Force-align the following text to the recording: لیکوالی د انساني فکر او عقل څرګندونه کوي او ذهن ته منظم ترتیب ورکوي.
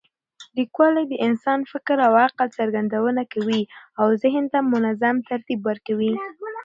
لیکوالی 0.57 1.03
د 1.07 1.13
انساني 1.27 1.65
فکر 1.73 1.97
او 2.07 2.13
عقل 2.25 2.47
څرګندونه 2.57 3.21
کوي 3.33 3.61
او 4.01 4.07
ذهن 4.23 4.45
ته 4.53 4.59
منظم 4.73 5.15
ترتیب 5.29 5.59
ورکوي. 5.69 6.13